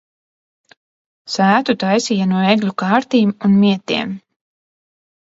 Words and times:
Sētu 1.33 1.75
taisīja 1.83 2.27
no 2.31 2.39
egļu 2.53 2.73
kārtīm 2.83 3.35
un 3.49 3.53
mietiem. 3.65 4.15